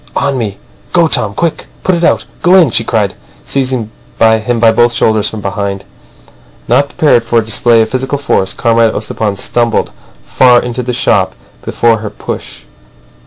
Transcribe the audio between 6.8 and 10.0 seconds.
prepared for a display of physical force, Comrade Ossipon stumbled